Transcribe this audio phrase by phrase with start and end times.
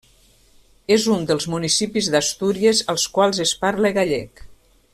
[0.95, 4.43] És un dels municipis d'Astúries als quals es parla gallec.